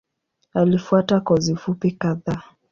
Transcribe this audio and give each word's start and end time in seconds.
Alifuata 0.53 1.19
kozi 1.19 1.55
fupi 1.55 1.91
kadhaa. 1.91 2.43